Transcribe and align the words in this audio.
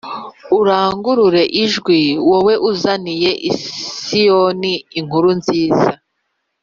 urangurure 0.59 1.41
ijwi, 1.63 2.01
wowe 2.29 2.53
uzaniye 2.71 3.31
Siyoni 3.61 4.73
inkuru 4.99 5.29
nziza, 5.39 5.89